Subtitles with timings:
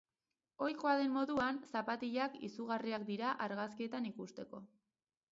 [0.67, 4.63] Ohikoa den moduan, zapatilak izugarriak dira argazkietan ikusteko.